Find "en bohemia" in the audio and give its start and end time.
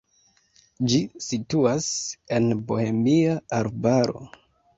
2.39-3.37